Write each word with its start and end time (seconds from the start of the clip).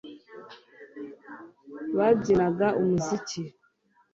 Babyinaga 1.97 2.67
umuziki 2.81 3.41